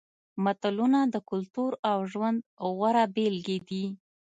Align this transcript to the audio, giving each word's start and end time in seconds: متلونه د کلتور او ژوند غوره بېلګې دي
متلونه 0.43 0.99
د 1.13 1.15
کلتور 1.29 1.71
او 1.89 1.97
ژوند 2.11 2.39
غوره 2.77 3.05
بېلګې 3.15 3.57
دي 3.69 3.85